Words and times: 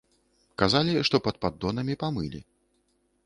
Казалі, 0.61 0.95
што 1.09 1.15
і 1.21 1.23
пад 1.27 1.37
паддонамі 1.45 1.97
памылі. 2.05 2.39